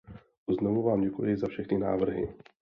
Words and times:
Znovu 0.59 0.81
vám 0.83 1.01
děkuji 1.01 1.37
za 1.37 1.47
všechny 1.47 1.77
návrhy. 1.77 2.29